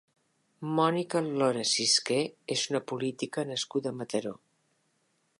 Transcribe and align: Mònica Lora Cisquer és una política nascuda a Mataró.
Mònica 0.77 1.19
Lora 1.25 1.65
Cisquer 1.71 2.17
és 2.55 2.63
una 2.71 2.81
política 2.93 3.43
nascuda 3.53 3.91
a 3.93 3.97
Mataró. 3.99 4.33